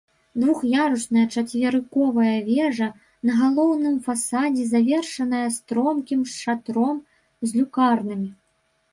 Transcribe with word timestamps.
Двух'ярусная 0.41 1.23
чацверыковая 1.39 2.31
вежа 2.47 2.87
на 3.29 3.33
галоўным 3.41 3.99
фасадзе 4.07 4.65
завершаная 4.73 5.43
стромкім 5.57 6.21
шатром 6.39 6.97
з 7.49 7.53
люкарнамі. 7.61 8.29